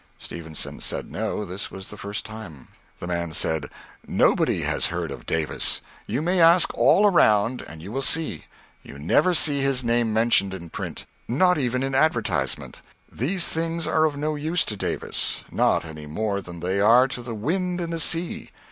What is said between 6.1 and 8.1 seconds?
may ask all around and you will